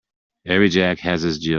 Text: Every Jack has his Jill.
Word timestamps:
Every 0.45 0.69
Jack 0.69 0.97
has 0.99 1.21
his 1.21 1.37
Jill. 1.37 1.49